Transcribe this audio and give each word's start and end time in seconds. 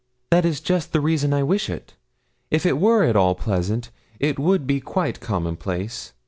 'That 0.31 0.45
is 0.45 0.59
just 0.61 0.93
the 0.93 0.99
reason 0.99 1.31
I 1.31 1.43
wish 1.43 1.69
it. 1.69 1.93
If 2.49 2.65
it 2.65 2.79
were 2.79 3.03
at 3.03 3.15
all 3.15 3.35
pleasant, 3.35 3.91
it 4.19 4.39
would 4.39 4.65
be 4.65 4.79
quite 4.81 5.19
commonplace. 5.19 6.13